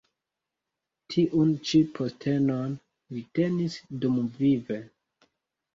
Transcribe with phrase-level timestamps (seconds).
[1.15, 2.75] Tiun ĉi postenon
[3.17, 4.83] li tenis dumvive.